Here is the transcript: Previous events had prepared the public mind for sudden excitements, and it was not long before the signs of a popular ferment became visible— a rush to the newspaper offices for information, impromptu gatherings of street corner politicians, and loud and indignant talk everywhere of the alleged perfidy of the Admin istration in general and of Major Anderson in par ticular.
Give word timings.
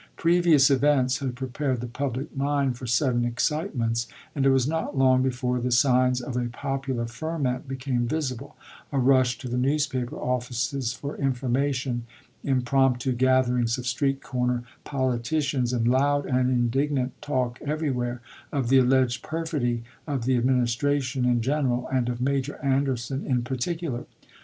Previous 0.15 0.71
events 0.71 1.19
had 1.19 1.35
prepared 1.35 1.79
the 1.79 1.85
public 1.85 2.35
mind 2.35 2.75
for 2.75 2.87
sudden 2.87 3.23
excitements, 3.23 4.07
and 4.33 4.47
it 4.47 4.49
was 4.49 4.67
not 4.67 4.97
long 4.97 5.21
before 5.21 5.59
the 5.59 5.69
signs 5.71 6.21
of 6.21 6.35
a 6.35 6.49
popular 6.49 7.05
ferment 7.05 7.67
became 7.67 8.07
visible— 8.07 8.55
a 8.91 8.97
rush 8.97 9.37
to 9.37 9.47
the 9.47 9.59
newspaper 9.59 10.15
offices 10.15 10.91
for 10.91 11.15
information, 11.17 12.07
impromptu 12.43 13.11
gatherings 13.13 13.77
of 13.77 13.85
street 13.85 14.23
corner 14.23 14.63
politicians, 14.85 15.71
and 15.71 15.87
loud 15.87 16.25
and 16.25 16.49
indignant 16.49 17.11
talk 17.21 17.61
everywhere 17.63 18.21
of 18.51 18.69
the 18.69 18.79
alleged 18.79 19.21
perfidy 19.21 19.83
of 20.07 20.25
the 20.25 20.33
Admin 20.35 20.63
istration 20.63 21.25
in 21.25 21.41
general 21.41 21.87
and 21.89 22.09
of 22.09 22.19
Major 22.19 22.55
Anderson 22.65 23.23
in 23.23 23.43
par 23.43 23.57
ticular. 23.57 24.05